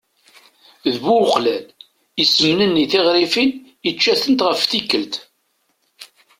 [0.93, 1.65] D bu uqlal.
[2.23, 3.51] Isemnenni tiɣrifin,
[3.89, 5.13] icca-tent ɣef tikkelt.